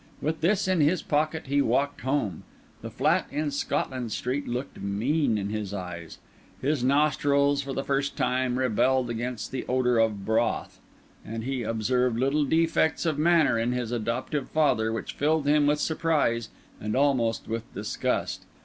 With 0.19 0.41
this 0.41 0.67
in 0.67 0.81
his 0.81 1.03
pocket, 1.03 1.45
he 1.45 1.61
walked 1.61 2.01
home. 2.01 2.41
The 2.81 2.89
flat 2.89 3.27
in 3.29 3.51
Scotland 3.51 4.11
Street 4.11 4.47
looked 4.47 4.81
mean 4.81 5.37
in 5.37 5.49
his 5.51 5.75
eyes; 5.75 6.17
his 6.59 6.83
nostrils, 6.83 7.61
for 7.61 7.71
the 7.73 7.83
first 7.83 8.17
time, 8.17 8.57
rebelled 8.57 9.11
against 9.11 9.51
the 9.51 9.63
odour 9.69 9.99
of 9.99 10.25
broth; 10.25 10.79
and 11.23 11.43
he 11.43 11.61
observed 11.61 12.17
little 12.17 12.45
defects 12.45 13.05
of 13.05 13.19
manner 13.19 13.59
in 13.59 13.73
his 13.73 13.91
adoptive 13.91 14.49
father 14.49 14.91
which 14.91 15.13
filled 15.13 15.45
him 15.45 15.67
with 15.67 15.79
surprise 15.79 16.49
and 16.79 16.95
almost 16.95 17.47
with 17.47 17.71
disgust. 17.75 18.47